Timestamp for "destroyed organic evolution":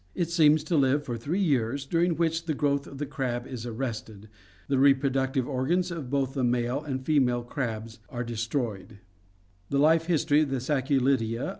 8.23-11.19